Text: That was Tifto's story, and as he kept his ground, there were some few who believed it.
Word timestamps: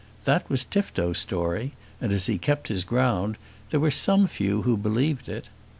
That 0.23 0.49
was 0.49 0.65
Tifto's 0.65 1.19
story, 1.19 1.73
and 2.01 2.11
as 2.11 2.25
he 2.25 2.39
kept 2.39 2.69
his 2.69 2.83
ground, 2.83 3.37
there 3.69 3.79
were 3.79 3.91
some 3.91 4.25
few 4.25 4.63
who 4.63 4.75
believed 4.75 5.29
it. 5.29 5.49